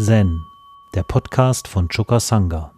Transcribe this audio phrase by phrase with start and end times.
[0.00, 0.46] Zen,
[0.94, 2.70] der Podcast von Choka Sangha.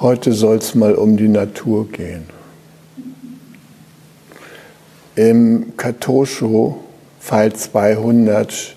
[0.00, 2.28] Heute soll es mal um die Natur gehen.
[5.16, 6.80] Im Katosho,
[7.20, 8.74] Pfeil 200,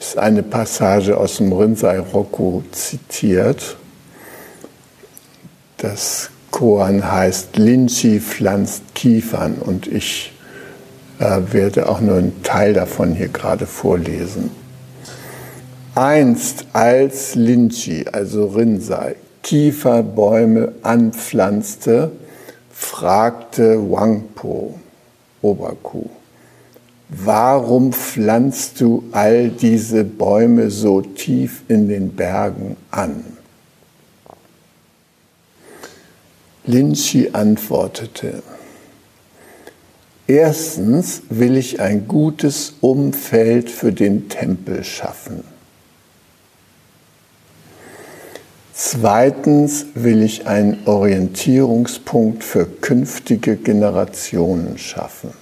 [0.00, 3.76] ist eine Passage aus dem Rinzai Roku zitiert.
[5.76, 10.32] Das Koan heißt Linchi pflanzt Kiefern und ich
[11.20, 14.50] äh, werde auch nur einen Teil davon hier gerade vorlesen.
[15.94, 22.10] Einst als Linchi, also Rinzai, Kieferbäume anpflanzte,
[22.72, 24.74] fragte Wangpo,
[25.42, 26.10] Oberkuh,
[27.08, 33.24] warum pflanzt du all diese Bäume so tief in den Bergen an?
[36.64, 38.42] Linchi antwortete,
[40.26, 45.44] erstens will ich ein gutes Umfeld für den Tempel schaffen.
[48.90, 55.34] Zweitens will ich einen Orientierungspunkt für künftige Generationen schaffen.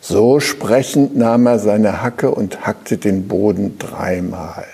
[0.00, 4.64] So sprechend nahm er seine Hacke und hackte den Boden dreimal.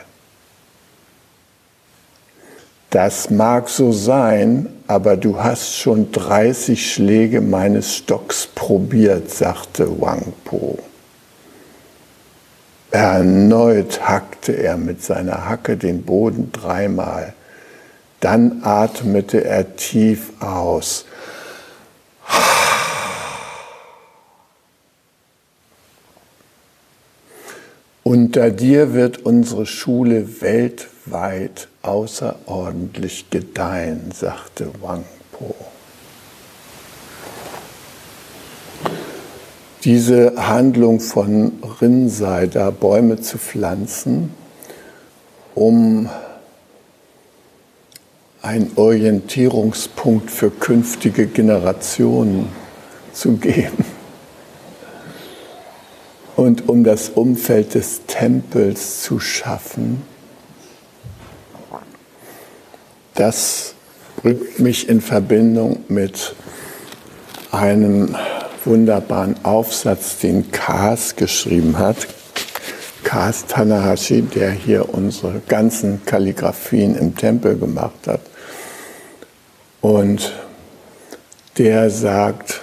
[2.91, 10.33] Das mag so sein, aber du hast schon 30 Schläge meines Stocks probiert, sagte Wang
[10.45, 10.79] Po.
[12.95, 17.35] Erneut hackte er mit seiner Hacke den Boden dreimal.
[18.21, 21.05] Dann atmete er tief aus.
[28.05, 35.57] Unter dir wird unsere Schule weltweit außerordentlich gedeihen, sagte Wang Po.
[39.85, 44.31] Diese Handlung von Rinsei, da Bäume zu pflanzen,
[45.55, 46.09] um
[48.41, 52.49] einen Orientierungspunkt für künftige Generationen
[53.13, 53.85] zu geben.
[56.37, 60.03] Und um das Umfeld des Tempels zu schaffen,
[63.15, 63.75] das
[64.23, 66.35] bringt mich in Verbindung mit
[67.53, 68.17] einem
[68.67, 72.09] wunderbaren Aufsatz, den Kaas geschrieben hat.
[73.03, 78.21] Kaas Tanahashi, der hier unsere ganzen Kalligraphien im Tempel gemacht hat.
[79.81, 80.33] Und
[81.59, 82.63] der sagt,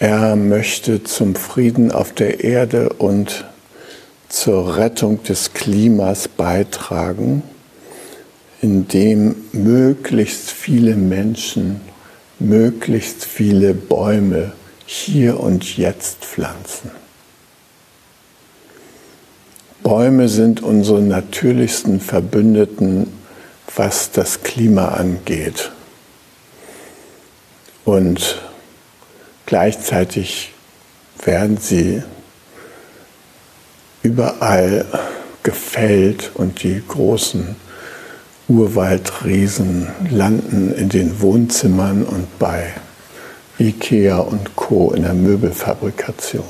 [0.00, 3.44] er möchte zum Frieden auf der Erde und
[4.28, 7.42] zur Rettung des Klimas beitragen,
[8.60, 11.80] indem möglichst viele Menschen
[12.38, 14.52] möglichst viele Bäume
[14.86, 16.90] hier und jetzt pflanzen.
[19.82, 23.12] Bäume sind unsere natürlichsten Verbündeten,
[23.74, 25.70] was das Klima angeht.
[27.84, 28.42] Und
[29.46, 30.52] gleichzeitig
[31.24, 32.02] werden sie
[34.02, 34.84] überall
[35.42, 37.56] gefällt und die großen
[38.48, 42.72] Urwaldriesen landen in den Wohnzimmern und bei
[43.58, 44.92] Ikea und Co.
[44.92, 46.44] in der Möbelfabrikation.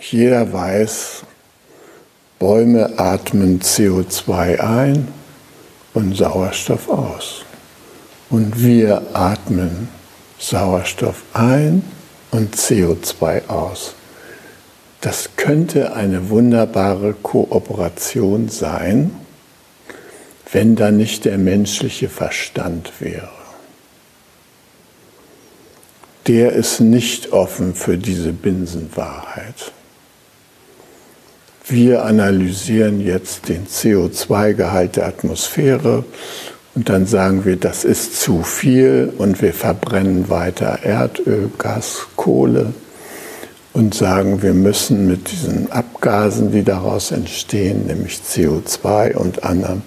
[0.00, 1.22] Jeder weiß,
[2.38, 5.08] Bäume atmen CO2 ein
[5.94, 7.44] und Sauerstoff aus.
[8.30, 9.88] Und wir atmen
[10.38, 11.82] Sauerstoff ein
[12.30, 13.94] und CO2 aus.
[15.02, 19.10] Das könnte eine wunderbare Kooperation sein,
[20.52, 23.28] wenn da nicht der menschliche Verstand wäre.
[26.28, 29.72] Der ist nicht offen für diese Binsenwahrheit.
[31.66, 36.04] Wir analysieren jetzt den CO2-Gehalt der Atmosphäre
[36.76, 42.72] und dann sagen wir, das ist zu viel und wir verbrennen weiter Erdöl, Gas, Kohle
[43.72, 49.82] und sagen, wir müssen mit diesen Abgasen, die daraus entstehen, nämlich CO2 und anderem,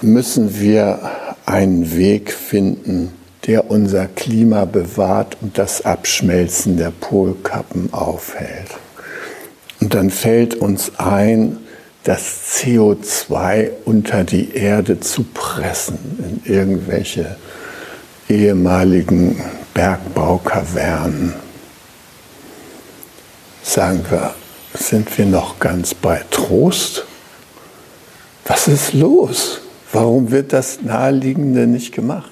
[0.00, 1.00] müssen wir
[1.46, 3.12] einen Weg finden,
[3.46, 8.70] der unser Klima bewahrt und das Abschmelzen der Polkappen aufhält.
[9.80, 11.58] Und dann fällt uns ein,
[12.04, 15.98] das CO2 unter die Erde zu pressen
[16.44, 17.36] in irgendwelche
[18.28, 19.42] ehemaligen
[19.74, 21.43] Bergbaukavernen.
[23.64, 24.34] Sagen wir,
[24.74, 27.06] sind wir noch ganz bei Trost?
[28.46, 29.62] Was ist los?
[29.90, 32.30] Warum wird das Naheliegende nicht gemacht?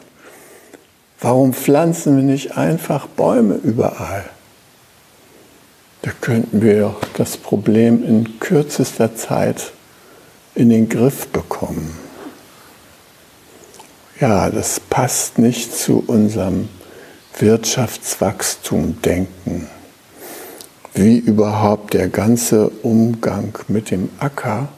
[1.20, 4.28] Warum pflanzen wir nicht einfach Bäume überall?
[6.02, 9.72] Da könnten wir das Problem in kürzester Zeit
[10.54, 11.96] in den Griff bekommen.
[14.20, 16.68] Ja, das passt nicht zu unserem
[17.38, 19.70] Wirtschaftswachstum denken.
[20.94, 24.68] Wie überhaupt der ganze Umgang mit dem Acker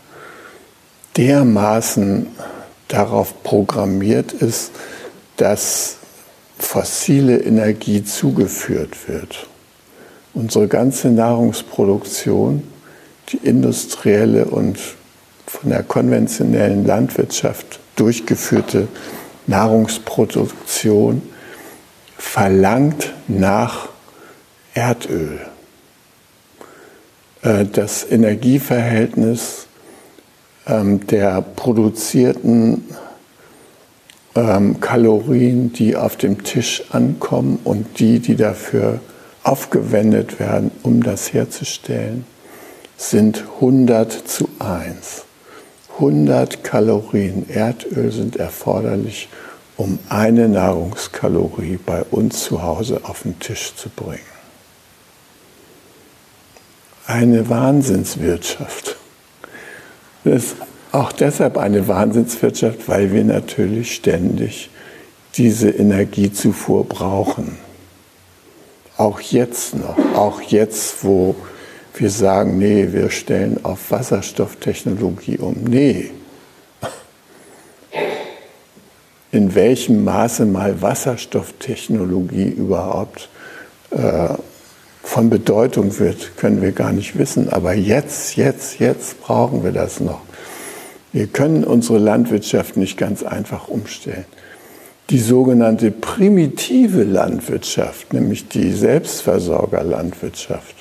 [1.16, 2.28] dermaßen
[2.88, 4.70] darauf programmiert ist,
[5.36, 5.96] dass
[6.58, 9.48] fossile Energie zugeführt wird.
[10.34, 12.62] Unsere ganze Nahrungsproduktion,
[13.30, 14.78] die industrielle und
[15.46, 18.88] von der konventionellen Landwirtschaft durchgeführte
[19.46, 21.22] Nahrungsproduktion
[22.16, 23.88] verlangt nach
[24.74, 25.40] Erdöl.
[27.44, 29.66] Äh, das Energieverhältnis
[30.66, 32.84] ähm, der produzierten
[34.34, 39.00] ähm, Kalorien, die auf dem Tisch ankommen und die, die dafür
[39.44, 42.24] aufgewendet werden, um das herzustellen,
[42.96, 45.24] sind 100 zu 1.
[45.96, 49.28] 100 Kalorien Erdöl sind erforderlich,
[49.76, 54.20] um eine Nahrungskalorie bei uns zu Hause auf den Tisch zu bringen.
[57.06, 58.96] Eine Wahnsinnswirtschaft.
[60.24, 60.56] Das ist
[60.90, 64.70] auch deshalb eine Wahnsinnswirtschaft, weil wir natürlich ständig
[65.36, 67.58] diese Energiezufuhr brauchen.
[68.96, 71.34] Auch jetzt noch, auch jetzt, wo
[71.94, 75.64] wir sagen, nee, wir stellen auf Wasserstofftechnologie um.
[75.64, 76.10] Nee.
[79.30, 83.28] In welchem Maße mal Wasserstofftechnologie überhaupt
[83.90, 84.28] äh,
[85.04, 87.48] von Bedeutung wird, können wir gar nicht wissen.
[87.50, 90.22] Aber jetzt, jetzt, jetzt brauchen wir das noch.
[91.12, 94.24] Wir können unsere Landwirtschaft nicht ganz einfach umstellen.
[95.10, 100.74] Die sogenannte primitive Landwirtschaft, nämlich die Selbstversorgerlandwirtschaft,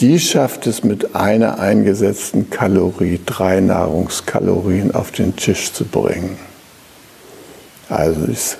[0.00, 6.36] die schafft es mit einer eingesetzten Kalorie drei Nahrungskalorien auf den Tisch zu bringen.
[7.88, 8.56] Also ist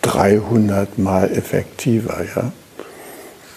[0.00, 2.52] 300 mal effektiver, ja.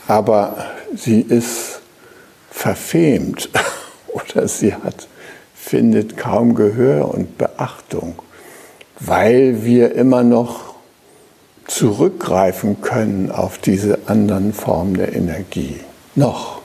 [0.07, 0.66] Aber
[0.96, 1.81] sie ist
[2.52, 3.50] verfemt
[4.07, 5.07] oder sie hat,
[5.54, 8.22] findet kaum Gehör und Beachtung,
[9.00, 10.75] weil wir immer noch
[11.68, 15.80] zurückgreifen können auf diese anderen Formen der Energie.
[16.16, 16.62] Noch.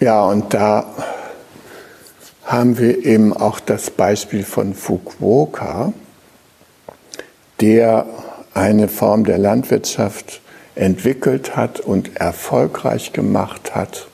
[0.00, 0.86] Ja, und da
[2.44, 5.92] haben wir eben auch das Beispiel von Fukuoka,
[7.60, 8.06] der
[8.54, 10.40] eine Form der Landwirtschaft
[10.78, 14.06] entwickelt hat und erfolgreich gemacht hat,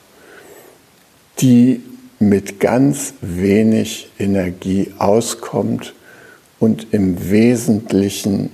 [1.40, 1.82] die
[2.18, 5.94] mit ganz wenig Energie auskommt
[6.58, 8.50] und im Wesentlichen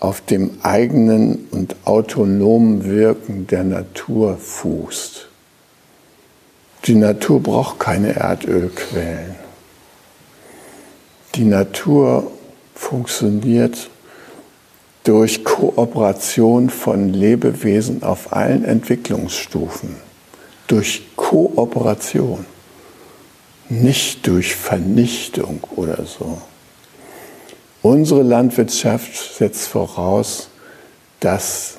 [0.00, 5.28] auf dem eigenen und autonomen Wirken der Natur fußt.
[6.86, 9.36] Die Natur braucht keine Erdölquellen.
[11.34, 12.30] Die Natur
[12.74, 13.90] funktioniert
[15.06, 19.96] durch Kooperation von Lebewesen auf allen Entwicklungsstufen.
[20.66, 22.44] Durch Kooperation,
[23.68, 26.42] nicht durch Vernichtung oder so.
[27.82, 30.48] Unsere Landwirtschaft setzt voraus,
[31.20, 31.76] dass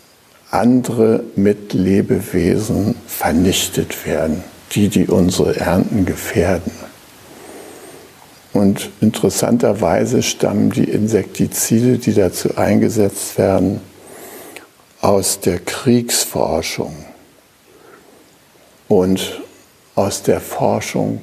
[0.50, 4.42] andere Mitlebewesen vernichtet werden
[4.72, 6.72] die, die unsere Ernten gefährden.
[8.54, 13.82] Und interessanterweise stammen die Insektizide, die dazu eingesetzt werden,
[15.02, 16.96] aus der Kriegsforschung
[18.88, 19.42] und
[19.96, 21.22] aus der Forschung,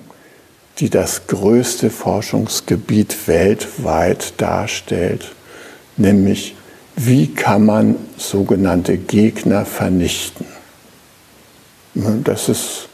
[0.78, 5.32] die das größte Forschungsgebiet weltweit darstellt,
[5.96, 6.54] nämlich
[6.96, 10.46] wie kann man sogenannte Gegner vernichten.
[11.94, 12.88] Das ist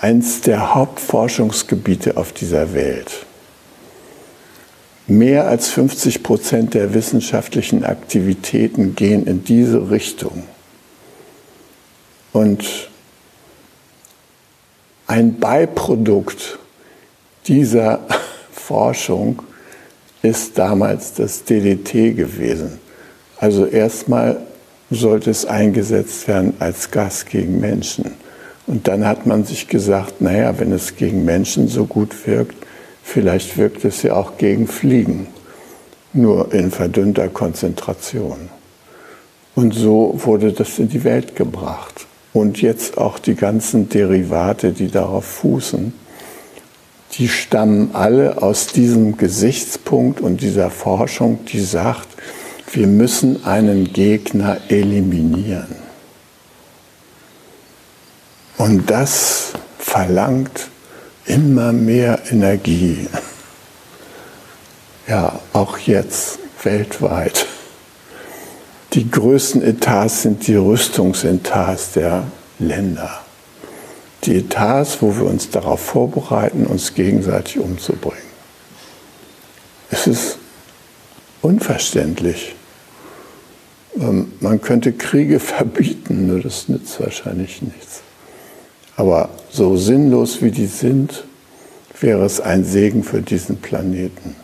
[0.00, 3.25] eins der Hauptforschungsgebiete auf dieser Welt.
[5.08, 10.42] Mehr als 50 Prozent der wissenschaftlichen Aktivitäten gehen in diese Richtung.
[12.32, 12.90] Und
[15.06, 16.58] ein Beiprodukt
[17.46, 18.00] dieser
[18.50, 19.42] Forschung
[20.22, 22.80] ist damals das DDT gewesen.
[23.38, 24.38] Also erstmal
[24.90, 28.12] sollte es eingesetzt werden als Gas gegen Menschen.
[28.66, 32.65] Und dann hat man sich gesagt, naja, wenn es gegen Menschen so gut wirkt,
[33.06, 35.28] vielleicht wirkt es ja auch gegen Fliegen,
[36.12, 38.50] nur in verdünnter Konzentration.
[39.54, 42.06] Und so wurde das in die Welt gebracht.
[42.32, 45.94] Und jetzt auch die ganzen Derivate, die darauf fußen,
[47.12, 52.08] die stammen alle aus diesem Gesichtspunkt und dieser Forschung, die sagt,
[52.72, 55.76] wir müssen einen Gegner eliminieren.
[58.58, 60.68] Und das verlangt
[61.26, 63.08] immer mehr Energie.
[65.06, 67.46] Ja, auch jetzt weltweit.
[68.92, 72.24] Die größten Etats sind die Rüstungsetats der
[72.58, 73.20] Länder.
[74.24, 78.26] Die Etats, wo wir uns darauf vorbereiten, uns gegenseitig umzubringen.
[79.90, 80.38] Es ist
[81.42, 82.54] unverständlich.
[83.98, 88.02] Ähm, man könnte Kriege verbieten, nur das nützt wahrscheinlich nichts.
[88.96, 91.24] Aber so sinnlos wie die sind,
[92.00, 94.36] wäre es ein Segen für diesen Planeten.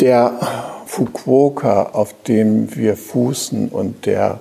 [0.00, 0.32] Der
[0.86, 4.40] Fukuoka, auf dem wir fußen und der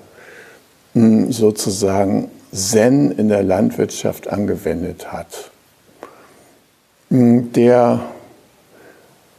[0.93, 5.51] hm, sozusagen Zen in der Landwirtschaft angewendet hat,
[7.09, 8.01] hm, der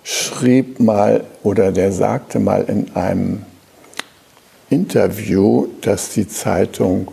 [0.05, 3.43] schrieb mal oder der sagte mal in einem
[4.71, 7.11] Interview, dass die Zeitung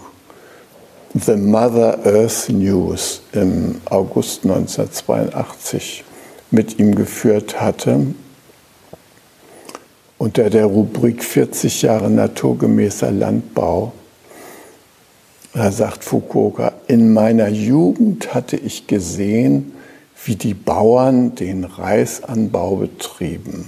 [1.13, 6.05] The Mother Earth News im August 1982
[6.51, 8.05] mit ihm geführt hatte,
[10.17, 13.91] unter der Rubrik 40 Jahre naturgemäßer Landbau.
[15.53, 19.73] Da sagt Fukuoka, in meiner Jugend hatte ich gesehen,
[20.23, 23.67] wie die Bauern den Reisanbau betrieben.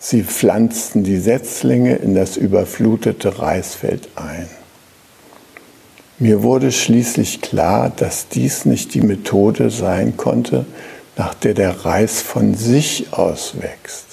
[0.00, 4.48] Sie pflanzten die Setzlinge in das überflutete Reisfeld ein.
[6.18, 10.64] Mir wurde schließlich klar, dass dies nicht die Methode sein konnte,
[11.16, 14.04] nach der der Reis von sich aus wächst.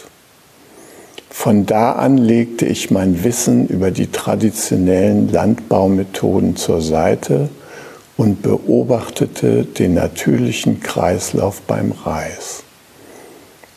[1.29, 7.49] Von da an legte ich mein Wissen über die traditionellen Landbaumethoden zur Seite
[8.17, 12.63] und beobachtete den natürlichen Kreislauf beim Reis.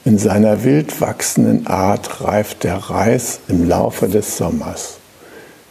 [0.04, 4.98] In seiner wild wachsenden Art reift der Reis im Laufe des Sommers.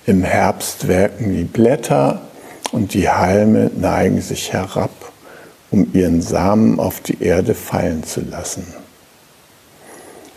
[0.08, 2.22] Im Herbst wirken die Blätter
[2.74, 5.12] und die Halme neigen sich herab,
[5.72, 8.66] um ihren Samen auf die Erde fallen zu lassen.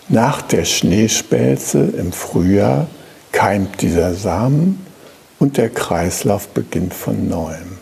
[0.08, 2.86] Nach der Schneespelze im Frühjahr
[3.32, 4.86] keimt dieser Samen
[5.38, 7.78] und der Kreislauf beginnt von neuem.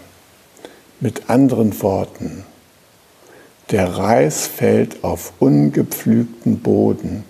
[1.00, 2.44] Mit anderen Worten,
[3.70, 7.25] der Reis fällt auf ungepflügten Boden,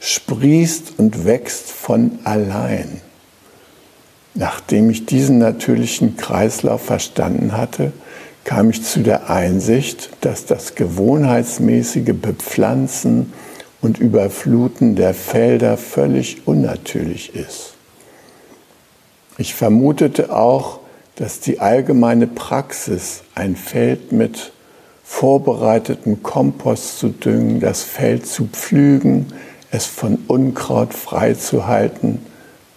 [0.00, 3.02] sprießt und wächst von allein.
[4.34, 7.92] Nachdem ich diesen natürlichen Kreislauf verstanden hatte,
[8.44, 13.32] kam ich zu der Einsicht, dass das gewohnheitsmäßige Bepflanzen
[13.80, 17.74] und Überfluten der Felder völlig unnatürlich ist.
[19.38, 20.80] Ich vermutete auch,
[21.16, 24.52] dass die allgemeine Praxis, ein Feld mit
[25.04, 29.26] vorbereitetem Kompost zu düngen, das Feld zu pflügen,
[29.70, 32.20] es von Unkraut freizuhalten,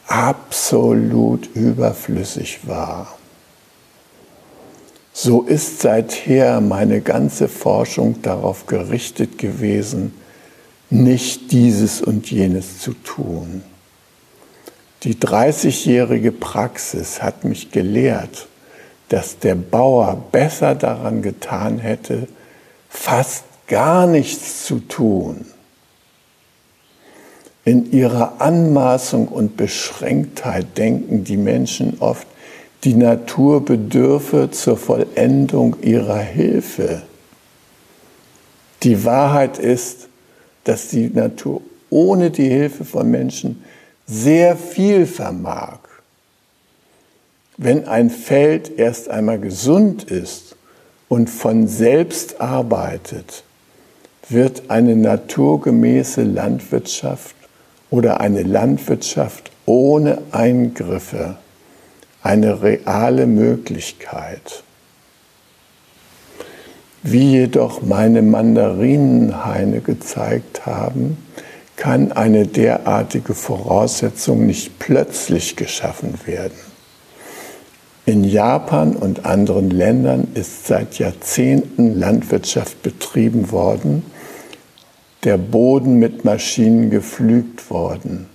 [0.07, 3.17] absolut überflüssig war.
[5.13, 10.13] So ist seither meine ganze Forschung darauf gerichtet gewesen,
[10.89, 13.63] nicht dieses und jenes zu tun.
[15.03, 18.47] Die 30-jährige Praxis hat mich gelehrt,
[19.09, 22.27] dass der Bauer besser daran getan hätte,
[22.89, 25.45] fast gar nichts zu tun
[27.65, 32.27] in ihrer Anmaßung und Beschränktheit denken die Menschen oft,
[32.83, 37.01] die Natur bedürfe zur Vollendung ihrer Hilfe.
[38.83, 40.07] Die Wahrheit ist,
[40.63, 43.63] dass die Natur ohne die Hilfe von Menschen
[44.05, 45.79] sehr viel vermag.
[47.57, 50.55] Wenn ein Feld erst einmal gesund ist
[51.09, 53.43] und von selbst arbeitet,
[54.29, 57.35] wird eine naturgemäße Landwirtschaft
[57.89, 61.37] oder eine Landwirtschaft ohne Eingriffe
[62.21, 64.63] eine reale Möglichkeit.
[67.03, 71.17] Wie jedoch meine Mandarinenhaine gezeigt haben,
[71.75, 76.57] kann eine derartige Voraussetzung nicht plötzlich geschaffen werden.
[78.07, 84.03] In Japan und anderen Ländern ist seit Jahrzehnten Landwirtschaft betrieben worden,
[85.25, 88.27] der Boden mit Maschinen gepflügt worden.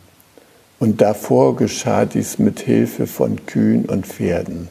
[0.81, 4.69] Und davor geschah dies mit Hilfe von Kühen und Pferden.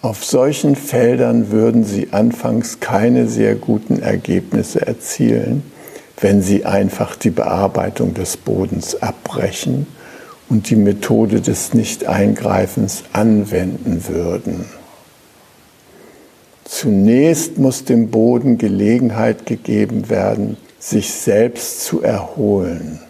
[0.00, 5.62] Auf solchen Feldern würden sie anfangs keine sehr guten Ergebnisse erzielen,
[6.20, 9.86] wenn sie einfach die Bearbeitung des Bodens abbrechen
[10.48, 14.66] und die Methode des Nicht-Eingreifens anwenden würden.
[16.64, 23.00] Zunächst muss dem Boden Gelegenheit gegeben werden, sich selbst zu erholen.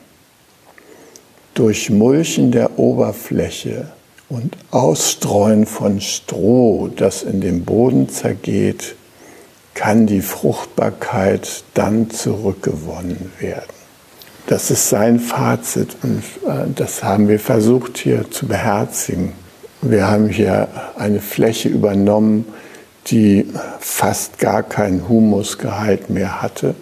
[1.54, 3.88] Durch Mulchen der Oberfläche
[4.28, 8.94] und Ausstreuen von Stroh, das in dem Boden zergeht,
[9.74, 13.74] kann die Fruchtbarkeit dann zurückgewonnen werden.
[14.46, 19.32] Das ist sein Fazit und äh, das haben wir versucht hier zu beherzigen.
[19.82, 22.44] Wir haben hier eine Fläche übernommen,
[23.08, 23.48] die
[23.80, 26.76] fast gar keinen Humusgehalt mehr hatte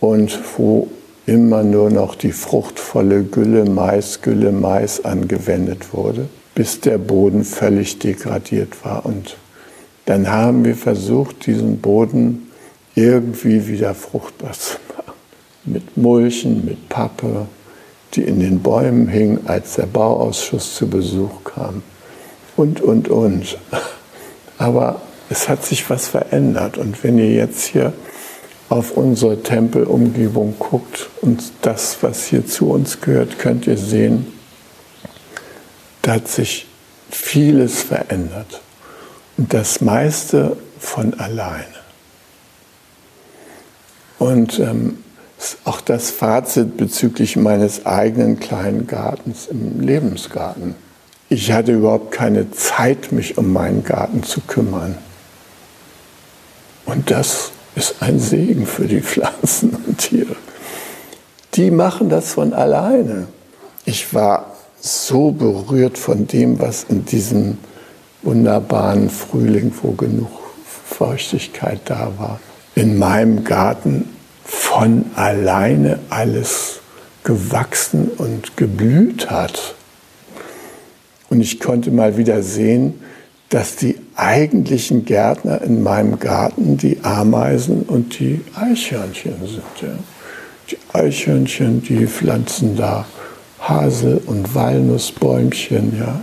[0.00, 0.88] und wo
[1.26, 7.98] immer nur noch die fruchtvolle Gülle Mais, Gülle Mais angewendet wurde, bis der Boden völlig
[7.98, 9.06] degradiert war.
[9.06, 9.36] Und
[10.06, 12.50] dann haben wir versucht, diesen Boden
[12.94, 15.12] irgendwie wieder fruchtbar zu machen.
[15.64, 17.46] Mit Mulchen, mit Pappe,
[18.14, 21.82] die in den Bäumen hing, als der Bauausschuss zu Besuch kam.
[22.56, 23.56] Und, und, und.
[24.58, 26.76] Aber es hat sich was verändert.
[26.76, 27.92] Und wenn ihr jetzt hier
[28.70, 34.32] auf unsere Tempelumgebung guckt und das, was hier zu uns gehört, könnt ihr sehen,
[36.02, 36.66] da hat sich
[37.10, 38.62] vieles verändert.
[39.36, 41.66] Und das meiste von alleine.
[44.20, 44.98] Und ähm,
[45.64, 50.76] auch das Fazit bezüglich meines eigenen kleinen Gartens im Lebensgarten.
[51.28, 54.96] Ich hatte überhaupt keine Zeit, mich um meinen Garten zu kümmern.
[56.86, 60.36] Und das ist ein Segen für die Pflanzen und Tiere.
[61.54, 63.26] Die machen das von alleine.
[63.84, 67.58] Ich war so berührt von dem, was in diesem
[68.22, 70.30] wunderbaren Frühling, wo genug
[70.86, 72.40] Feuchtigkeit da war,
[72.74, 74.08] in meinem Garten
[74.44, 76.80] von alleine alles
[77.24, 79.74] gewachsen und geblüht hat.
[81.28, 83.00] Und ich konnte mal wieder sehen,
[83.50, 89.62] dass die eigentlichen Gärtner in meinem Garten die Ameisen und die Eichhörnchen sind.
[89.82, 89.88] Ja.
[90.70, 93.06] Die Eichhörnchen, die pflanzen da
[93.60, 96.20] Hasel- und Walnussbäumchen, ja.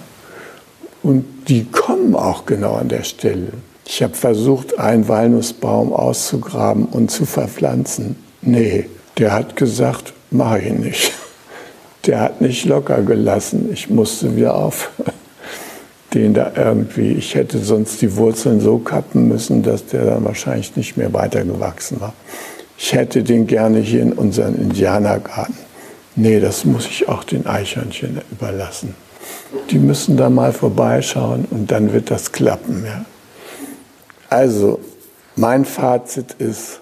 [1.04, 3.50] Und die kommen auch genau an der Stelle.
[3.86, 8.16] Ich habe versucht, einen Walnussbaum auszugraben und zu verpflanzen.
[8.42, 8.86] Nee,
[9.18, 11.14] der hat gesagt, mache ich nicht.
[12.06, 13.70] Der hat nicht locker gelassen.
[13.74, 15.17] Ich musste wieder aufhören
[16.14, 20.76] den da irgendwie, ich hätte sonst die Wurzeln so kappen müssen, dass der dann wahrscheinlich
[20.76, 22.14] nicht mehr weitergewachsen war.
[22.78, 25.58] Ich hätte den gerne hier in unseren Indianergarten.
[26.16, 28.96] Nee, das muss ich auch den Eichhörnchen überlassen.
[29.70, 32.84] Die müssen da mal vorbeischauen und dann wird das klappen.
[32.86, 33.06] Ja.
[34.30, 34.80] Also,
[35.36, 36.82] mein Fazit ist,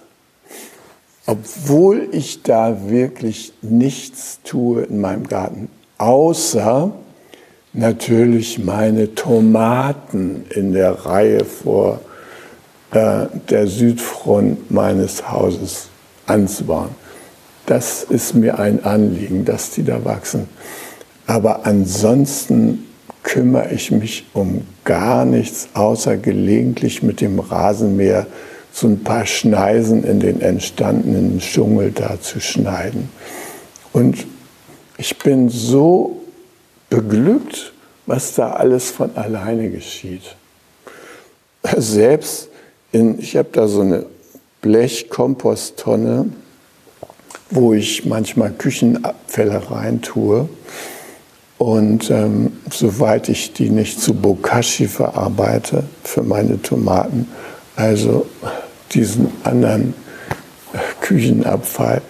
[1.25, 6.91] obwohl ich da wirklich nichts tue in meinem Garten, außer
[7.75, 11.99] natürlich meine Tomaten in der Reihe vor
[12.91, 15.89] äh, der Südfront meines Hauses
[16.25, 16.89] anzubauen.
[17.65, 20.47] Das ist mir ein Anliegen, dass die da wachsen.
[21.27, 22.85] Aber ansonsten
[23.23, 28.27] kümmere ich mich um gar nichts, außer gelegentlich mit dem Rasenmäher
[28.71, 33.09] so ein paar Schneisen in den entstandenen Dschungel da zu schneiden.
[33.93, 34.27] Und
[34.97, 36.21] ich bin so
[36.89, 37.73] beglückt,
[38.05, 40.35] was da alles von alleine geschieht.
[41.77, 42.49] Selbst
[42.91, 44.05] in, ich habe da so eine
[44.61, 46.29] Blechkomposttonne,
[47.49, 50.49] wo ich manchmal Küchenabfälle reintue.
[51.57, 57.29] Und ähm, soweit ich die nicht zu Bokashi verarbeite für meine Tomaten,
[57.75, 58.25] also
[58.93, 59.93] diesen anderen
[61.01, 62.01] Küchenabfall,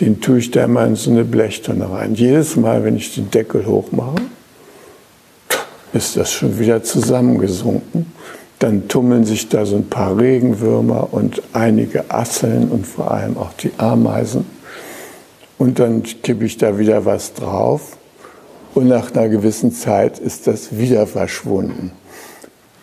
[0.00, 2.14] den tue ich da immer in so eine Blechtonne rein.
[2.14, 4.16] Jedes Mal, wenn ich den Deckel hochmache,
[5.92, 8.12] ist das schon wieder zusammengesunken.
[8.58, 13.52] Dann tummeln sich da so ein paar Regenwürmer und einige Asseln und vor allem auch
[13.52, 14.46] die Ameisen.
[15.58, 17.96] Und dann kippe ich da wieder was drauf
[18.74, 21.92] und nach einer gewissen Zeit ist das wieder verschwunden.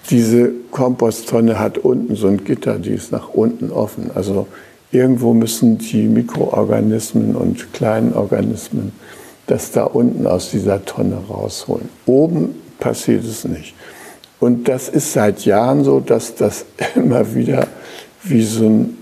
[0.09, 4.11] Diese Komposttonne hat unten so ein Gitter, die ist nach unten offen.
[4.15, 4.47] Also
[4.91, 8.91] Irgendwo müssen die Mikroorganismen und kleinen Organismen
[9.51, 11.89] das da unten aus dieser Tonne rausholen.
[12.05, 13.73] Oben passiert es nicht.
[14.39, 17.67] Und das ist seit Jahren so, dass das immer wieder
[18.23, 18.97] wie so ein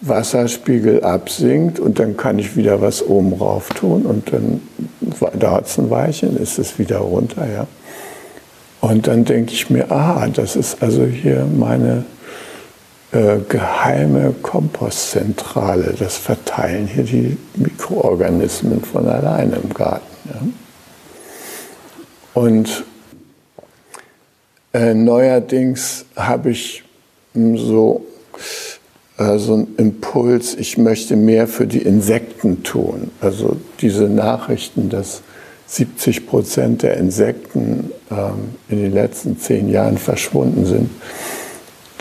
[0.00, 4.60] Wasserspiegel absinkt und dann kann ich wieder was oben rauf tun und dann
[5.38, 7.46] dauert es ein Weilchen, ist es wieder runter.
[7.46, 7.66] Ja.
[8.80, 12.04] Und dann denke ich mir, ah, das ist also hier meine
[13.14, 15.94] äh, geheime Kompostzentrale.
[15.96, 20.04] Das verteilen hier die Mikroorganismen von alleine im Garten.
[20.24, 20.42] Ja.
[22.34, 22.84] Und
[24.72, 26.82] äh, neuerdings habe ich
[27.34, 28.04] so,
[29.18, 33.12] äh, so einen Impuls, ich möchte mehr für die Insekten tun.
[33.20, 35.22] Also diese Nachrichten, dass
[35.68, 40.90] 70 Prozent der Insekten ähm, in den letzten zehn Jahren verschwunden sind,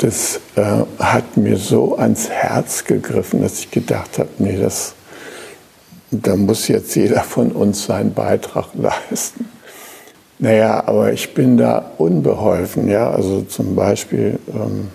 [0.04, 4.96] das äh, hat mir so ans Herz gegriffen, dass ich gedacht habe, nee, das,
[6.12, 9.46] da muss jetzt jeder von uns seinen Beitrag leisten.
[10.40, 12.90] Naja, aber ich bin da unbeholfen.
[12.90, 13.12] Ja?
[13.12, 14.90] Also zum Beispiel ähm,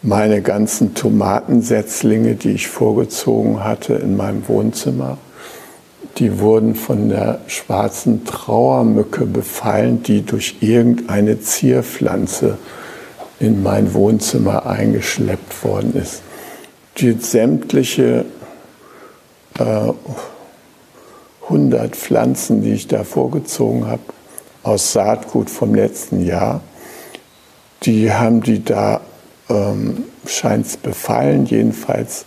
[0.00, 5.18] meine ganzen Tomatensetzlinge, die ich vorgezogen hatte in meinem Wohnzimmer,
[6.16, 12.56] die wurden von der schwarzen Trauermücke befallen, die durch irgendeine Zierpflanze
[13.38, 16.22] in mein Wohnzimmer eingeschleppt worden ist.
[16.98, 18.24] Die sämtliche
[19.58, 19.92] äh,
[21.44, 24.02] 100 Pflanzen, die ich da vorgezogen habe,
[24.62, 26.60] aus Saatgut vom letzten Jahr,
[27.82, 29.00] die haben die da,
[29.48, 31.46] ähm, scheint es befallen.
[31.46, 32.24] Jedenfalls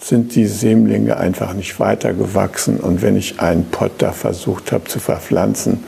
[0.00, 2.80] sind die Sämlinge einfach nicht weitergewachsen.
[2.80, 5.84] Und wenn ich einen Pott da versucht habe zu verpflanzen,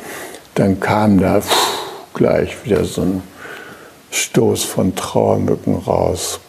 [0.55, 3.23] dann kam da pff, gleich wieder so ein
[4.11, 6.40] Stoß von Trauermücken raus.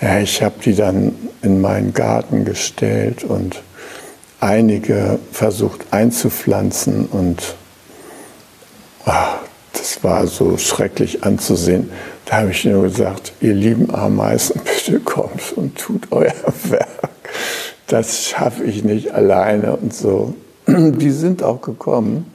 [0.00, 3.62] Ja, ich habe die dann in meinen Garten gestellt und
[4.40, 7.54] einige versucht einzupflanzen und
[9.04, 9.38] ach,
[9.72, 11.90] das war so schrecklich anzusehen.
[12.26, 16.34] Da habe ich nur gesagt, ihr lieben Ameisen, bitte kommt und tut euer
[16.64, 17.08] Werk.
[17.86, 20.34] Das schaffe ich nicht alleine und so.
[20.66, 22.30] Die sind auch gekommen.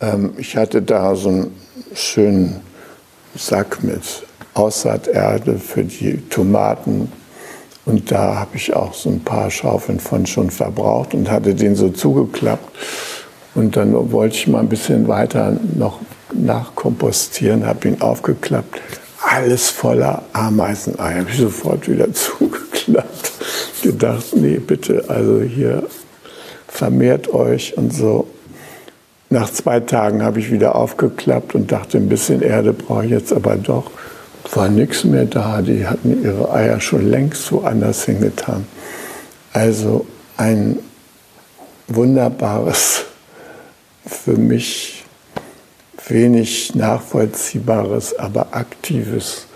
[0.00, 1.60] Ähm, ich hatte da so einen
[1.94, 2.62] schönen
[3.36, 4.02] Sack mit
[4.54, 7.10] Aussaaterde für die Tomaten.
[7.86, 11.74] Und da habe ich auch so ein paar Schaufeln von schon verbraucht und hatte den
[11.74, 12.68] so zugeklappt.
[13.54, 16.00] Und dann wollte ich mal ein bisschen weiter noch
[16.32, 18.80] nachkompostieren, habe ihn aufgeklappt.
[19.22, 21.18] Alles voller Ameisenei.
[21.18, 23.32] Habe ich sofort wieder zugeklappt.
[23.82, 25.84] Gedacht, nee, bitte, also hier
[26.68, 28.28] vermehrt euch und so.
[29.32, 33.32] Nach zwei Tagen habe ich wieder aufgeklappt und dachte, ein bisschen Erde brauche ich jetzt
[33.32, 33.92] aber doch.
[34.52, 35.62] War nichts mehr da.
[35.62, 38.66] Die hatten ihre Eier schon längst woanders hingetan.
[39.52, 40.04] Also
[40.36, 40.80] ein
[41.86, 43.04] wunderbares
[44.04, 45.04] für mich
[46.08, 49.46] wenig nachvollziehbares, aber aktives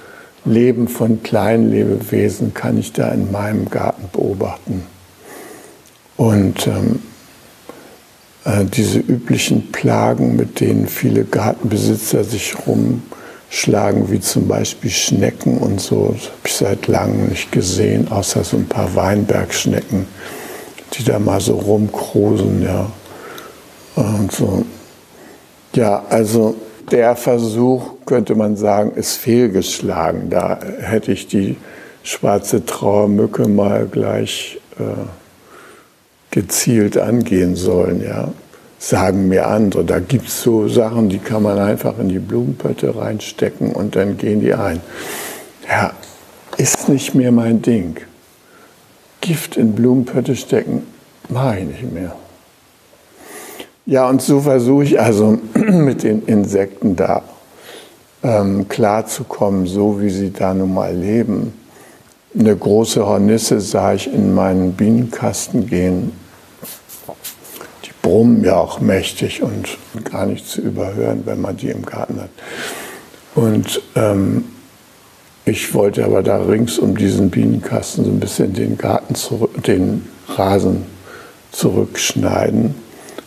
[0.44, 4.86] Leben von kleinen Lebewesen kann ich da in meinem Garten beobachten.
[6.16, 7.13] Und ähm, äh,
[8.46, 16.08] diese üblichen Plagen, mit denen viele Gartenbesitzer sich rumschlagen, wie zum Beispiel Schnecken und so,
[16.08, 20.06] habe ich seit langem nicht gesehen, außer so ein paar Weinbergschnecken,
[20.92, 22.90] die da mal so rumkrusen, ja.
[23.96, 24.64] Und so.
[25.74, 26.56] Ja, also
[26.90, 30.28] der Versuch, könnte man sagen, ist fehlgeschlagen.
[30.30, 31.56] Da hätte ich die
[32.02, 34.82] schwarze Trauermücke mal gleich äh,
[36.34, 38.02] gezielt angehen sollen.
[38.02, 38.32] Ja.
[38.80, 39.84] Sagen mir andere.
[39.84, 44.18] Da gibt es so Sachen, die kann man einfach in die Blumenpötte reinstecken und dann
[44.18, 44.80] gehen die ein.
[45.68, 45.92] Ja,
[46.56, 48.00] ist nicht mehr mein Ding.
[49.20, 50.82] Gift in Blumenpötte stecken,
[51.28, 52.16] mache ich nicht mehr.
[53.86, 57.22] Ja, und so versuche ich also mit den Insekten da
[58.24, 61.52] ähm, klarzukommen, so wie sie da nun mal leben.
[62.36, 66.23] Eine große Hornisse sah ich in meinen Bienenkasten gehen.
[68.04, 72.30] Brummen ja auch mächtig und gar nicht zu überhören, wenn man die im Garten hat.
[73.34, 74.44] Und ähm,
[75.44, 80.06] ich wollte aber da rings um diesen Bienenkasten so ein bisschen den Garten zurück, den
[80.28, 80.84] Rasen
[81.50, 82.74] zurückschneiden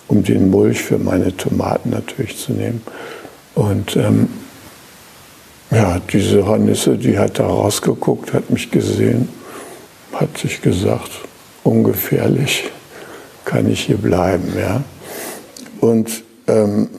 [0.07, 2.81] um den Mulch für meine Tomaten natürlich zu nehmen.
[3.55, 4.29] Und ähm,
[5.71, 9.27] ja, diese Hornisse, die hat da rausgeguckt, hat mich gesehen,
[10.13, 11.11] hat sich gesagt,
[11.63, 12.69] ungefährlich
[13.47, 14.53] kann ich hier bleiben.
[14.55, 14.83] Ja?
[15.79, 16.89] Und ähm,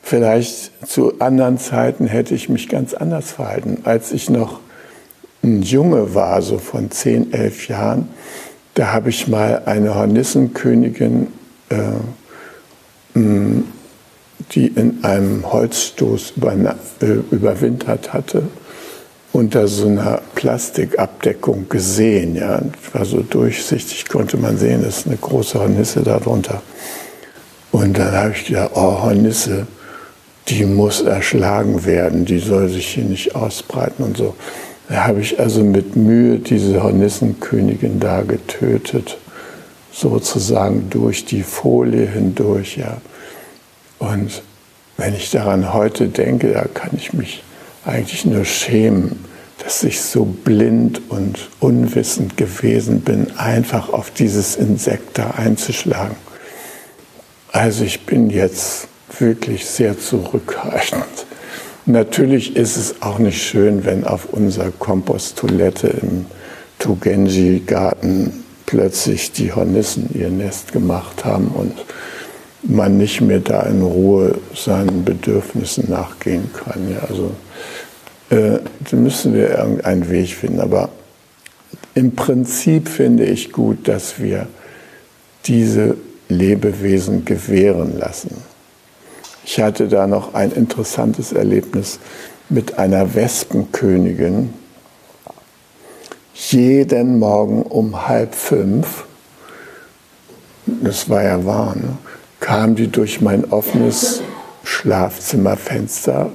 [0.00, 3.78] vielleicht zu anderen Zeiten hätte ich mich ganz anders verhalten.
[3.84, 4.60] Als ich noch
[5.42, 8.08] ein Junge war, so von 10, 11 Jahren,
[8.74, 11.28] da habe ich mal eine Hornissenkönigin,
[11.68, 11.76] äh,
[14.52, 16.34] die in einem Holzstoß
[17.00, 18.42] äh, überwintert hatte,
[19.36, 22.36] unter so einer Plastikabdeckung gesehen.
[22.36, 22.62] Ja,
[22.94, 26.62] war so durchsichtig, konnte man sehen, das ist eine große Hornisse darunter.
[27.70, 29.66] Und dann habe ich gedacht, oh, Hornisse,
[30.48, 34.34] die muss erschlagen werden, die soll sich hier nicht ausbreiten und so.
[34.88, 39.18] Da habe ich also mit Mühe diese Hornissenkönigin da getötet.
[39.92, 42.76] sozusagen durch die Folie hindurch.
[42.76, 42.98] Ja.
[43.98, 44.42] Und
[44.96, 47.42] wenn ich daran heute denke, da kann ich mich
[47.84, 49.25] eigentlich nur schämen,
[49.66, 56.14] dass ich so blind und unwissend gewesen bin, einfach auf dieses Insekt da einzuschlagen.
[57.50, 58.86] Also ich bin jetzt
[59.18, 61.26] wirklich sehr zurückhaltend.
[61.84, 66.26] Natürlich ist es auch nicht schön, wenn auf unserer Komposttoilette im
[66.78, 71.74] Tugenji-Garten plötzlich die Hornissen ihr Nest gemacht haben und
[72.62, 76.88] man nicht mehr da in Ruhe seinen Bedürfnissen nachgehen kann.
[76.88, 77.32] Ja, also
[78.30, 78.58] äh,
[78.90, 80.60] da müssen wir irgendeinen Weg finden.
[80.60, 80.90] Aber
[81.94, 84.46] im Prinzip finde ich gut, dass wir
[85.46, 85.96] diese
[86.28, 88.36] Lebewesen gewähren lassen.
[89.44, 92.00] Ich hatte da noch ein interessantes Erlebnis
[92.48, 94.52] mit einer Wespenkönigin.
[96.34, 99.04] Jeden Morgen um halb fünf,
[100.66, 101.96] das war ja wahr, ne,
[102.40, 104.20] kam die durch mein offenes
[104.64, 106.30] Schlafzimmerfenster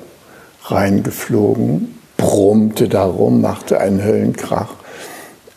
[0.63, 4.69] reingeflogen, brummte darum, machte einen Höllenkrach.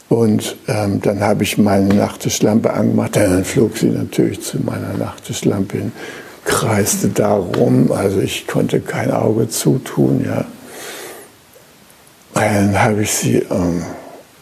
[0.09, 3.17] Und ähm, dann habe ich meine Nachttischlampe angemacht.
[3.17, 5.93] Dann flog sie natürlich zu meiner Nachttischlampe hin,
[6.45, 7.91] kreiste da rum.
[7.91, 10.25] Also ich konnte kein Auge zutun.
[10.25, 10.45] Ja.
[12.35, 13.83] Dann habe ich sie ähm,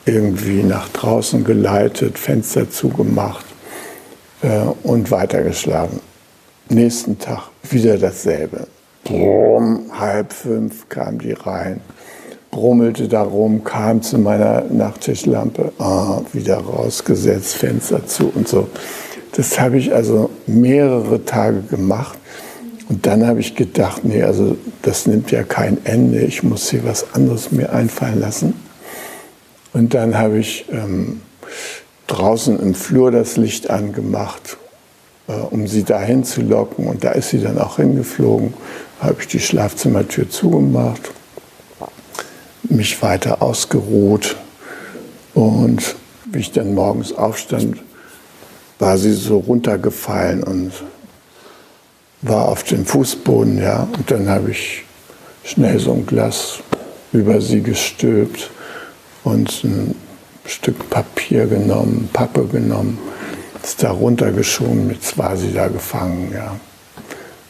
[0.05, 3.45] irgendwie nach draußen geleitet, Fenster zugemacht
[4.43, 6.01] äh, und weitergeschlagen.
[6.69, 8.67] Nächsten Tag wieder dasselbe.
[9.05, 11.81] Brumm, halb fünf kam die rein,
[12.51, 18.69] brummelte darum, kam zu meiner Nachttischlampe, ah, wieder rausgesetzt, Fenster zu und so.
[19.35, 22.19] Das habe ich also mehrere Tage gemacht.
[22.89, 26.85] Und dann habe ich gedacht, nee, also das nimmt ja kein Ende, ich muss hier
[26.85, 28.55] was anderes mir einfallen lassen.
[29.73, 31.23] Und dann habe ich ähm,
[32.07, 34.59] draußen im Flur das Licht angemacht,
[35.29, 36.87] äh, um sie dahin zu locken.
[36.87, 38.53] Und da ist sie dann auch hingeflogen.
[39.03, 41.11] Habe ich die Schlafzimmertür zugemacht,
[42.63, 44.37] mich weiter ausgeruht.
[45.35, 47.79] Und wie ich dann morgens aufstand,
[48.79, 50.73] war sie so runtergefallen und
[52.21, 53.89] war auf dem Fußboden, ja.
[53.93, 54.85] Und dann habe ich
[55.43, 56.61] schnell so ein Glas
[57.13, 58.51] über sie gestülpt
[59.25, 59.97] und ein
[60.47, 62.99] Stück Papier genommen, Pappe genommen,
[63.65, 66.55] ist da runtergeschoben, jetzt war sie da gefangen, ja.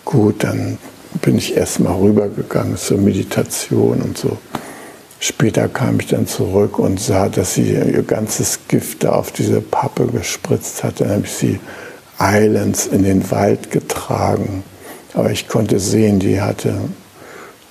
[0.07, 0.79] Gut, dann
[1.21, 4.39] bin ich erstmal rübergegangen zur Meditation und so.
[5.21, 9.61] Später kam ich dann zurück und sah, dass sie ihr ganzes Gift da auf diese
[9.61, 11.01] Pappe gespritzt hat.
[11.01, 11.61] Dann habe ich sie
[12.19, 14.65] eilends in den Wald getragen.
[15.15, 16.75] Aber ich konnte sehen, die hatte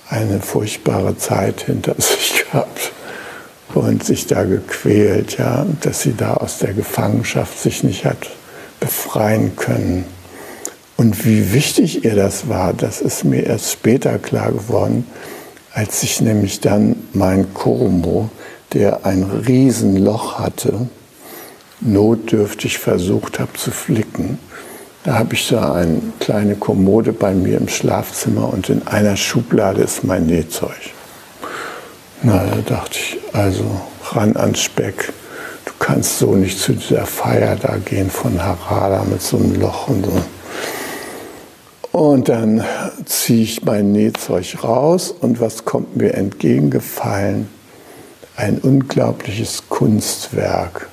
[0.10, 2.92] eine furchtbare Zeit hinter sich gehabt
[3.74, 8.30] und sich da gequält, ja, dass sie da aus der Gefangenschaft sich nicht hat
[8.80, 10.06] befreien können.
[11.02, 15.08] Und wie wichtig ihr das war, das ist mir erst später klar geworden,
[15.74, 18.30] als ich nämlich dann mein Koromo,
[18.74, 20.88] der ein Riesenloch hatte,
[21.80, 24.38] notdürftig versucht habe zu flicken.
[25.04, 29.82] Da habe ich da eine kleine Kommode bei mir im Schlafzimmer und in einer Schublade
[29.82, 30.92] ist mein Nähzeug.
[32.22, 33.66] Na, da dachte ich, also
[34.12, 35.12] ran ans Speck.
[35.66, 39.88] Du kannst so nicht zu dieser Feier da gehen von Harada mit so einem Loch
[39.88, 40.22] und so.
[41.92, 42.64] Und dann
[43.06, 47.50] ziehe ich mein Nähzeug raus und was kommt mir entgegengefallen?
[48.38, 50.88] Ein unglaubliches Kunstwerk,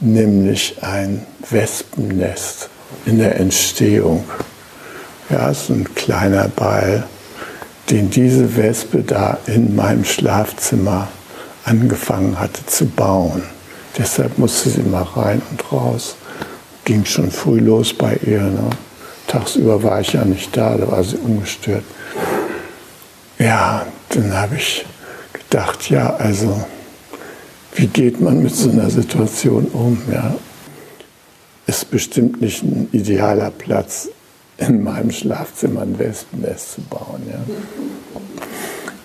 [0.00, 2.68] nämlich ein Wespennest
[3.06, 4.24] in der Entstehung.
[5.30, 7.04] Ja, es ist ein kleiner Ball,
[7.88, 11.08] den diese Wespe da in meinem Schlafzimmer
[11.64, 13.42] angefangen hatte zu bauen.
[13.96, 16.16] Deshalb musste sie mal rein und raus.
[16.84, 18.42] Ging schon früh los bei ihr.
[18.42, 18.70] Ne?
[19.28, 21.84] Tagsüber war ich ja nicht da, da war sie ungestört.
[23.38, 24.84] Ja, dann habe ich
[25.32, 26.64] gedacht, ja, also
[27.74, 30.02] wie geht man mit so einer Situation um?
[30.10, 30.34] Ja?
[31.66, 34.08] Ist bestimmt nicht ein idealer Platz,
[34.56, 37.22] in meinem Schlafzimmer ein Wespennest zu bauen.
[37.30, 37.38] Ja?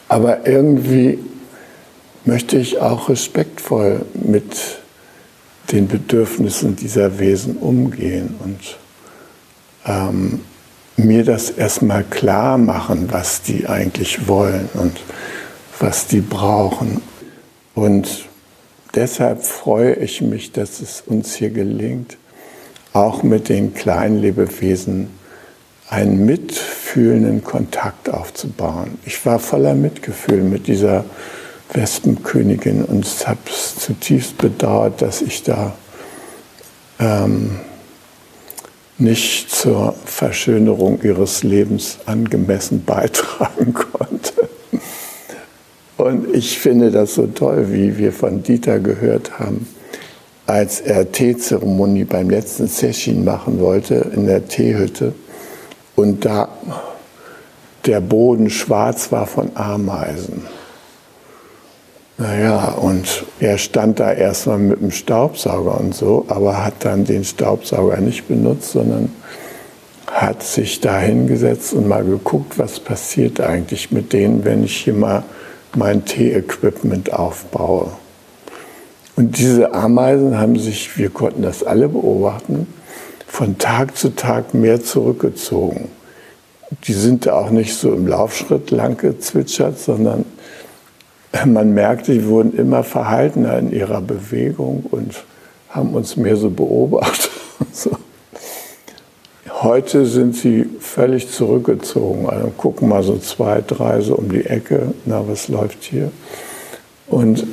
[0.07, 1.19] Aber irgendwie
[2.25, 4.55] möchte ich auch respektvoll mit
[5.71, 8.77] den Bedürfnissen dieser Wesen umgehen und
[9.85, 10.41] ähm,
[10.95, 14.99] mir das erstmal klar machen, was die eigentlich wollen und
[15.79, 17.01] was die brauchen.
[17.73, 18.27] Und
[18.93, 22.17] deshalb freue ich mich, dass es uns hier gelingt,
[22.93, 25.09] auch mit den kleinen Lebewesen
[25.89, 28.97] einen mitfühlenden Kontakt aufzubauen.
[29.05, 31.05] Ich war voller Mitgefühl mit dieser
[31.73, 35.73] Wespenkönigin und habe es zutiefst bedauert, dass ich da
[36.99, 37.59] ähm,
[38.97, 44.49] nicht zur Verschönerung ihres Lebens angemessen beitragen konnte.
[45.97, 49.67] Und ich finde das so toll, wie wir von Dieter gehört haben,
[50.45, 55.13] als er Teezeremonie beim letzten Session machen wollte in der Teehütte
[55.95, 56.49] und da
[57.85, 60.43] der Boden schwarz war von Ameisen.
[62.17, 67.23] Naja, und er stand da erstmal mit dem Staubsauger und so, aber hat dann den
[67.23, 69.11] Staubsauger nicht benutzt, sondern
[70.07, 74.93] hat sich da hingesetzt und mal geguckt, was passiert eigentlich mit denen, wenn ich hier
[74.93, 75.23] mal
[75.75, 77.91] mein Tee-Equipment aufbaue.
[79.15, 82.67] Und diese Ameisen haben sich, wir konnten das alle beobachten,
[83.27, 85.89] von Tag zu Tag mehr zurückgezogen.
[86.85, 90.25] Die sind da auch nicht so im Laufschritt lang gezwitschert, sondern
[91.45, 95.23] man merkte, die wurden immer verhaltener in ihrer Bewegung und
[95.69, 97.31] haben uns mehr so beobachtet.
[99.49, 102.29] Heute sind sie völlig zurückgezogen.
[102.29, 106.11] Also gucken mal so zwei, drei so um die Ecke, na, was läuft hier?
[107.07, 107.47] Und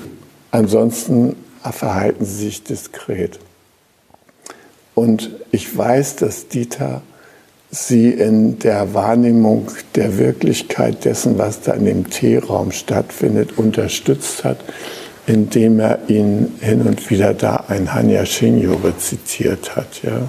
[0.50, 3.38] ansonsten verhalten sie sich diskret.
[4.94, 7.02] Und ich weiß, dass Dieter
[7.70, 14.58] sie in der Wahrnehmung der Wirklichkeit dessen, was da in dem Teeraum stattfindet, unterstützt hat,
[15.26, 20.02] indem er ihn hin und wieder da ein Hanya Shinyo rezitiert hat.
[20.02, 20.28] Ja.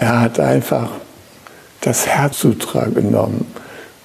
[0.00, 0.90] Er hat einfach
[1.82, 3.46] das Herzsutra genommen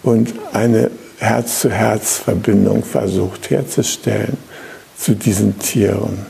[0.02, 4.38] und eine Herz-zu-Herz-Verbindung versucht herzustellen
[4.98, 6.26] zu diesen Tieren.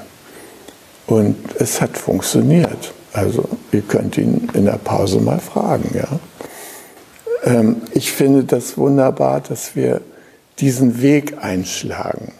[1.08, 2.93] Und es hat funktioniert.
[3.14, 5.96] Also ihr könnt ihn in der Pause mal fragen.
[5.96, 6.20] Ja?
[7.44, 10.02] Ähm, ich finde das wunderbar, dass wir
[10.60, 12.34] diesen Weg einschlagen,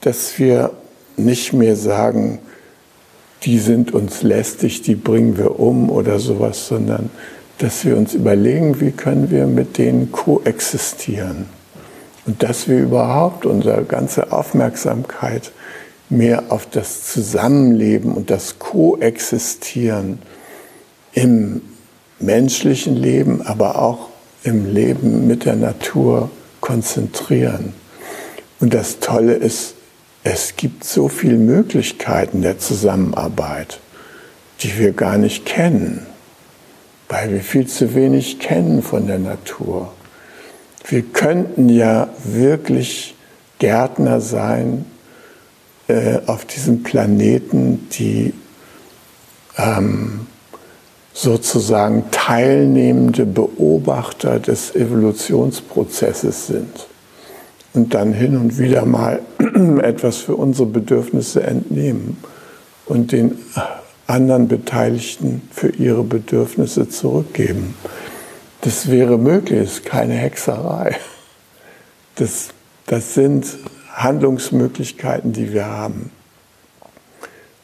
[0.00, 0.70] dass wir
[1.16, 2.38] nicht mehr sagen,
[3.42, 7.10] die sind uns lästig, die bringen wir um oder sowas, sondern
[7.58, 11.46] dass wir uns überlegen, wie können wir mit denen koexistieren
[12.26, 15.52] und dass wir überhaupt unsere ganze Aufmerksamkeit
[16.08, 20.20] mehr auf das Zusammenleben und das Koexistieren
[21.12, 21.62] im
[22.18, 24.08] menschlichen Leben, aber auch
[24.42, 27.72] im Leben mit der Natur konzentrieren.
[28.60, 29.74] Und das Tolle ist,
[30.22, 33.80] es gibt so viele Möglichkeiten der Zusammenarbeit,
[34.60, 36.06] die wir gar nicht kennen,
[37.08, 39.92] weil wir viel zu wenig kennen von der Natur.
[40.88, 43.14] Wir könnten ja wirklich
[43.58, 44.84] Gärtner sein
[46.36, 48.34] auf diesem Planeten, die
[49.56, 50.26] ähm,
[51.14, 56.88] sozusagen teilnehmende Beobachter des Evolutionsprozesses sind
[57.72, 59.22] und dann hin und wieder mal
[59.82, 62.18] etwas für unsere Bedürfnisse entnehmen
[62.84, 63.38] und den
[64.06, 67.74] anderen Beteiligten für ihre Bedürfnisse zurückgeben.
[68.60, 70.98] Das wäre möglich, ist keine Hexerei.
[72.16, 72.48] Das,
[72.84, 73.46] das sind
[73.96, 76.10] Handlungsmöglichkeiten, die wir haben.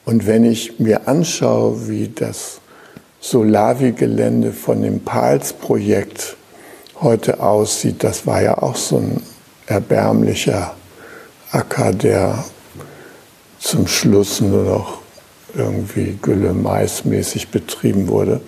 [0.05, 2.61] Und wenn ich mir anschaue, wie das
[3.21, 6.37] Solavi-Gelände von dem Pals-Projekt
[7.01, 9.23] heute aussieht, das war ja auch so ein
[9.67, 10.75] erbärmlicher
[11.53, 12.45] Acker, der
[13.61, 14.99] zum Schluss nur noch
[15.55, 18.41] irgendwie Gülle-Mais-mäßig betrieben wurde,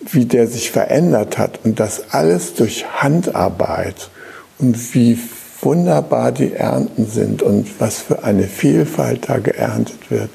[0.00, 4.10] wie der sich verändert hat und das alles durch Handarbeit
[4.58, 5.18] und wie
[5.60, 10.30] wunderbar die Ernten sind und was für eine Vielfalt da geerntet wird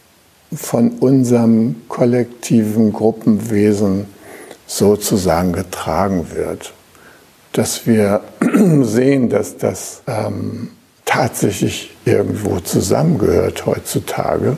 [0.54, 4.06] von unserem kollektiven Gruppenwesen
[4.66, 6.72] sozusagen getragen wird.
[7.52, 8.22] Dass wir
[8.82, 10.70] sehen, dass das ähm,
[11.04, 14.56] tatsächlich irgendwo zusammengehört heutzutage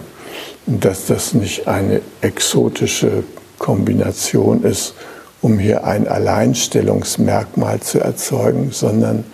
[0.66, 3.24] und dass das nicht eine exotische
[3.58, 4.94] Kombination ist,
[5.40, 9.24] um hier ein Alleinstellungsmerkmal zu erzeugen, sondern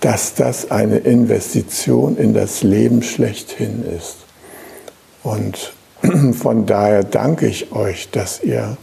[0.00, 4.16] dass das eine Investition in das Leben schlechthin ist.
[5.22, 5.72] Und
[6.34, 8.76] von daher danke ich euch, dass ihr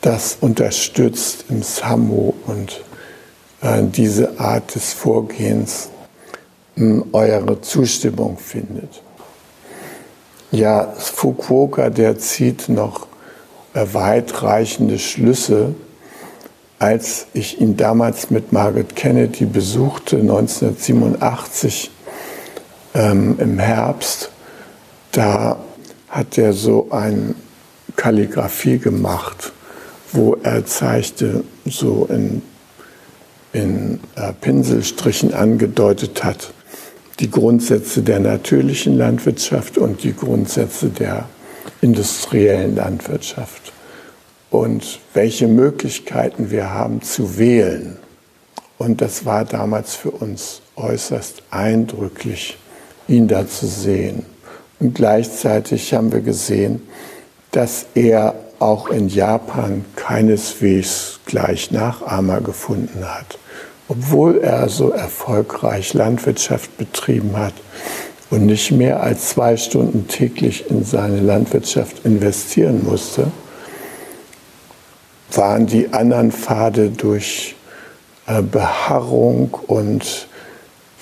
[0.00, 2.82] das unterstützt im Sammo und
[3.92, 5.88] diese Art des Vorgehens
[6.76, 9.02] äh, eure Zustimmung findet.
[10.50, 13.06] Ja, Fukuoka, der zieht noch
[13.72, 15.74] äh, weitreichende Schlüsse.
[16.78, 21.90] Als ich ihn damals mit Margaret Kennedy besuchte, 1987
[22.94, 24.30] ähm, im Herbst,
[25.12, 25.56] da
[26.08, 27.34] hat er so eine
[27.96, 29.52] Kalligraphie gemacht,
[30.12, 32.42] wo er zeigte, so in,
[33.54, 36.52] in äh, Pinselstrichen angedeutet hat,
[37.20, 41.28] die Grundsätze der natürlichen Landwirtschaft und die Grundsätze der
[41.80, 43.72] industriellen Landwirtschaft
[44.50, 47.96] und welche Möglichkeiten wir haben zu wählen.
[48.76, 52.58] Und das war damals für uns äußerst eindrücklich,
[53.06, 54.26] ihn da zu sehen.
[54.80, 56.82] Und gleichzeitig haben wir gesehen,
[57.52, 63.38] dass er auch in Japan keineswegs gleich Nachahmer gefunden hat
[63.88, 67.54] obwohl er so erfolgreich Landwirtschaft betrieben hat
[68.30, 73.30] und nicht mehr als zwei Stunden täglich in seine Landwirtschaft investieren musste,
[75.32, 77.56] waren die anderen Pfade durch
[78.26, 80.28] äh, Beharrung und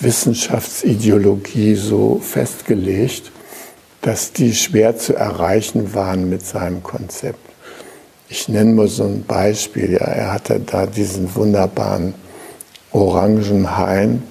[0.00, 3.30] Wissenschaftsideologie so festgelegt,
[4.00, 7.38] dass die schwer zu erreichen waren mit seinem Konzept.
[8.28, 9.92] Ich nenne nur so ein Beispiel.
[9.92, 12.14] Ja, er hatte da diesen wunderbaren
[12.93, 14.22] Orangenhain.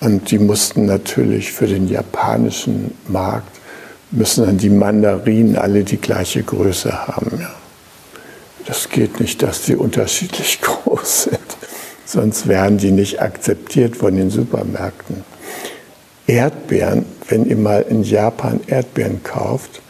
[0.00, 3.58] Und die mussten natürlich für den japanischen Markt,
[4.10, 7.38] müssen dann die Mandarinen alle die gleiche Größe haben.
[7.40, 7.54] Ja.
[8.66, 11.38] Das geht nicht, dass die unterschiedlich groß sind,
[12.04, 15.24] sonst werden die nicht akzeptiert von den Supermärkten.
[16.26, 19.82] Erdbeeren, wenn ihr mal in Japan Erdbeeren kauft,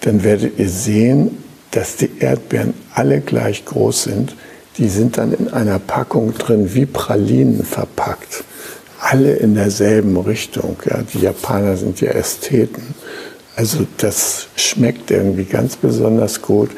[0.00, 4.34] dann werdet ihr sehen, dass die Erdbeeren alle gleich groß sind
[4.78, 8.44] die sind dann in einer Packung drin, wie Pralinen verpackt.
[9.00, 10.76] Alle in derselben Richtung.
[10.84, 11.02] Ja.
[11.02, 12.94] Die Japaner sind ja Ästheten.
[13.54, 16.70] Also das schmeckt irgendwie ganz besonders gut,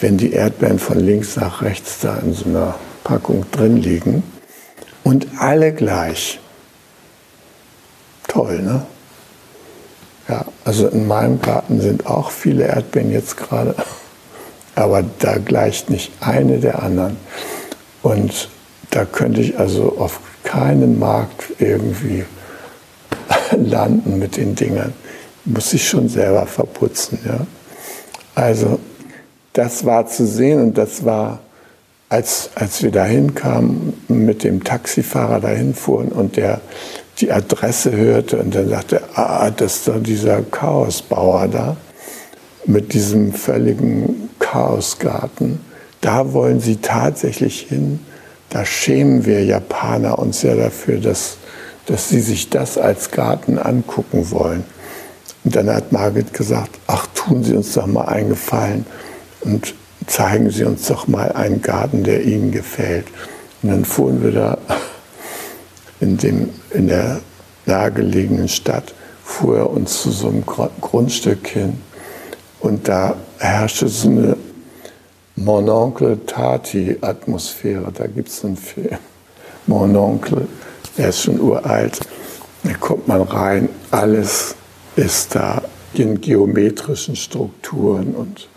[0.00, 4.22] wenn die Erdbeeren von links nach rechts da in so einer Packung drin liegen.
[5.02, 6.40] Und alle gleich.
[8.26, 8.86] Toll, ne?
[10.28, 13.74] Ja, also in meinem Garten sind auch viele Erdbeeren jetzt gerade.
[14.74, 17.16] Aber da gleicht nicht eine der anderen.
[18.02, 18.48] Und
[18.90, 22.24] da könnte ich also auf keinen Markt irgendwie
[23.56, 24.92] landen mit den Dingern.
[25.44, 27.18] Muss ich schon selber verputzen.
[27.24, 27.46] Ja?
[28.34, 28.78] Also
[29.52, 31.40] das war zu sehen und das war,
[32.08, 36.60] als, als wir dahin kamen, mit dem Taxifahrer dahin fuhren und der
[37.18, 41.76] die Adresse hörte und dann sagte, ah, das ist doch dieser Chaosbauer da
[42.66, 45.58] mit diesem völligen Chaosgarten.
[46.00, 47.98] Da wollen sie tatsächlich hin.
[48.50, 51.38] Da schämen wir Japaner uns ja dafür, dass,
[51.86, 54.62] dass sie sich das als Garten angucken wollen.
[55.42, 58.86] Und dann hat Margit gesagt, ach, tun Sie uns doch mal einen Gefallen
[59.40, 59.74] und
[60.06, 63.06] zeigen Sie uns doch mal einen Garten, der Ihnen gefällt.
[63.62, 64.58] Und dann fuhren wir da
[66.00, 67.20] in, dem, in der
[67.66, 68.94] nahegelegenen Stadt,
[69.24, 71.80] fuhr er uns zu so einem Grundstück hin
[72.60, 74.36] und da herrschte so eine
[75.36, 77.90] Mon Oncle Tati-Atmosphäre.
[77.92, 78.98] Da gibt es einen Film.
[79.66, 80.46] Mon Oncle,
[80.96, 82.00] der ist schon uralt.
[82.62, 84.54] Da kommt man rein, alles
[84.96, 85.62] ist da
[85.94, 88.48] in geometrischen Strukturen und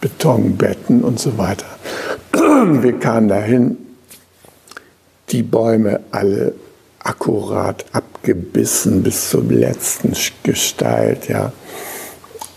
[0.00, 1.66] Betonbetten und so weiter.
[2.32, 3.76] Wir kamen dahin,
[5.30, 6.54] die Bäume alle
[6.98, 11.52] akkurat abgebissen bis zum letzten Gestalt, ja.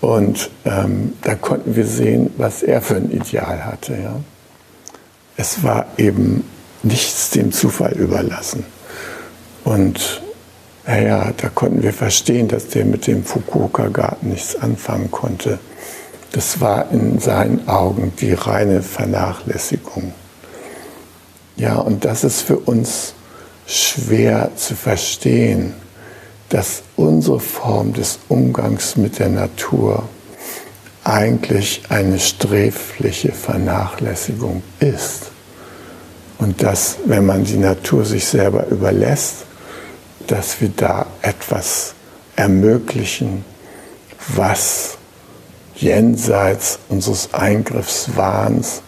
[0.01, 3.93] Und ähm, da konnten wir sehen, was er für ein Ideal hatte.
[3.93, 4.15] Ja.
[5.37, 6.43] Es war eben
[6.83, 8.63] nichts dem Zufall überlassen.
[9.63, 10.21] Und
[10.85, 15.59] naja, da konnten wir verstehen, dass der mit dem Fukuoka-Garten nichts anfangen konnte.
[16.31, 20.13] Das war in seinen Augen die reine Vernachlässigung.
[21.57, 23.13] Ja, und das ist für uns
[23.65, 25.73] schwer zu verstehen
[26.49, 30.07] dass unsere Form des Umgangs mit der Natur
[31.03, 35.31] eigentlich eine sträfliche Vernachlässigung ist.
[36.37, 39.45] Und dass, wenn man die Natur sich selber überlässt,
[40.27, 41.93] dass wir da etwas
[42.35, 43.43] ermöglichen,
[44.35, 44.97] was
[45.75, 48.81] jenseits unseres Eingriffswahns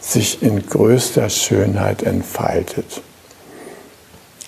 [0.00, 3.02] sich in größter Schönheit entfaltet.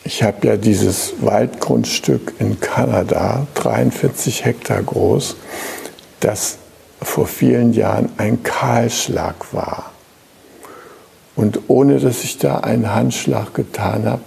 [0.04, 5.36] Ich habe ja dieses Waldgrundstück in Kanada, 43 Hektar groß,
[6.20, 6.58] das
[7.00, 9.92] vor vielen Jahren ein Kahlschlag war.
[11.36, 14.22] Und ohne dass ich da einen Handschlag getan habe,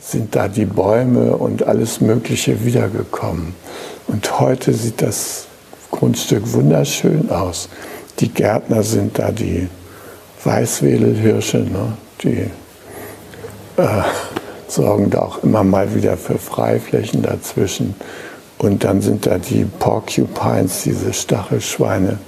[0.00, 3.54] sind da die Bäume und alles Mögliche wiedergekommen.
[4.06, 5.46] Und heute sieht das
[5.90, 7.68] Grundstück wunderschön aus.
[8.18, 9.68] Die Gärtner sind da die
[10.42, 11.92] Weißwedelhirsche, ne?
[12.22, 12.50] die
[13.76, 14.02] äh,
[14.70, 17.94] sorgen da auch immer mal wieder für Freiflächen dazwischen.
[18.58, 22.18] Und dann sind da die Porcupines, diese Stachelschweine,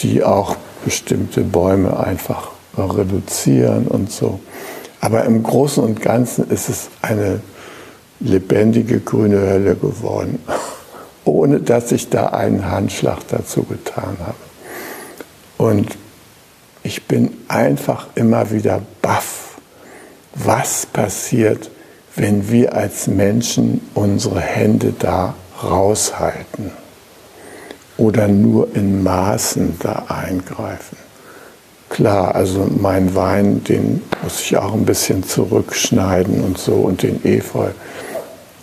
[0.00, 4.40] die auch bestimmte Bäume einfach reduzieren und so.
[5.00, 7.40] Aber im Großen und Ganzen ist es eine
[8.20, 10.38] lebendige grüne Hölle geworden,
[11.24, 14.34] ohne dass ich da einen Handschlag dazu getan habe.
[15.58, 15.96] Und
[16.82, 19.49] ich bin einfach immer wieder baff,
[20.34, 21.70] was passiert,
[22.16, 26.72] wenn wir als Menschen unsere Hände da raushalten
[27.96, 30.96] oder nur in Maßen da eingreifen.
[31.90, 37.24] Klar, also mein Wein, den muss ich auch ein bisschen zurückschneiden und so und den
[37.24, 37.70] Efeu.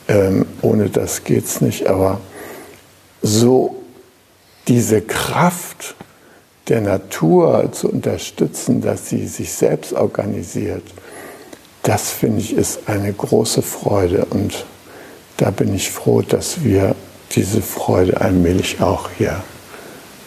[0.07, 1.87] Ähm, ohne das geht's nicht.
[1.87, 2.21] Aber
[3.21, 3.83] so
[4.67, 5.95] diese Kraft
[6.69, 10.83] der Natur zu unterstützen, dass sie sich selbst organisiert,
[11.87, 14.65] das finde ich ist eine große Freude und
[15.37, 16.95] da bin ich froh, dass wir
[17.31, 19.41] diese Freude allmählich auch hier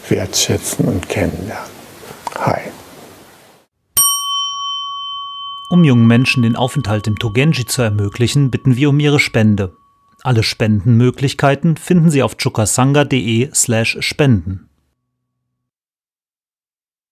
[0.09, 1.71] wertschätzen und kennenlernen.
[2.39, 2.61] Hi.
[5.69, 9.77] Um jungen Menschen den Aufenthalt im Togenji zu ermöglichen, bitten wir um ihre Spende.
[10.23, 14.70] Alle Spendenmöglichkeiten finden Sie auf chukasanga.de slash spenden.